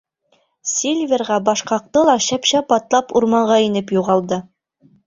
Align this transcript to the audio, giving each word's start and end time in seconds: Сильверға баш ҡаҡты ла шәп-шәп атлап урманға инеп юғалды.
Сильверға 0.69 1.37
баш 1.51 1.63
ҡаҡты 1.73 2.05
ла 2.09 2.17
шәп-шәп 2.29 2.77
атлап 2.79 3.17
урманға 3.21 3.63
инеп 3.69 3.97
юғалды. 4.01 4.43